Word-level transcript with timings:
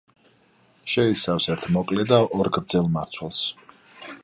შეიცავს 0.93 1.47
ერთ 1.55 1.67
მოკლე 1.77 2.07
და 2.13 2.21
ორ 2.39 2.51
გრძელ 2.57 2.91
მარცვალს. 2.99 3.43